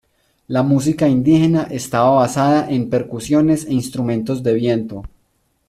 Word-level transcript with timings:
La 0.47 0.63
música 0.63 1.07
indígena 1.07 1.67
estaba 1.69 2.09
basada 2.15 2.67
en 2.71 2.89
percusiones 2.89 3.65
e 3.65 3.73
instrumentos 3.75 4.41
de 4.41 4.53
viento. 4.55 5.03